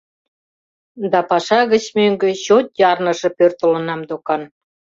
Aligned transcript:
Да 1.11 1.19
паша 1.29 1.61
гыч 1.71 1.83
мӧҥгӧ 1.97 2.29
чот 2.45 2.67
ярныше 2.91 3.29
пӧртылынам 3.37 4.01
докан. 4.09 4.41